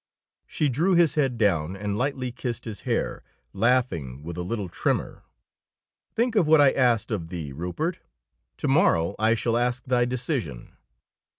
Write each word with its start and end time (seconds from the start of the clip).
She 0.47 0.67
drew 0.67 0.95
his 0.95 1.13
head 1.13 1.37
down 1.37 1.75
and 1.77 1.95
lightly 1.95 2.31
kissed 2.31 2.65
his 2.65 2.81
hair, 2.89 3.21
laughing 3.53 4.23
with 4.23 4.35
a 4.35 4.41
little 4.41 4.67
tremor: 4.67 5.21
"Think 6.15 6.35
of 6.35 6.47
what 6.47 6.59
I 6.59 6.71
asked 6.71 7.11
of 7.11 7.27
thee, 7.27 7.53
Rupert. 7.53 7.99
To 8.57 8.67
morrow 8.67 9.13
I 9.19 9.35
shall 9.35 9.57
ask 9.57 9.83
thy 9.85 10.05
decision." 10.05 10.75